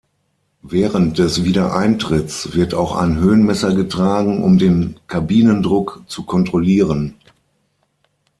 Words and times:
Während 0.63 1.19
des 1.19 1.43
Wiedereintritts 1.43 2.55
wird 2.55 2.73
auch 2.73 2.95
ein 2.95 3.17
Höhenmesser 3.19 3.75
getragen, 3.75 4.43
um 4.43 4.57
den 4.57 4.99
Kabinendruck 5.05 6.01
zu 6.07 6.23
kontrollieren. 6.23 7.13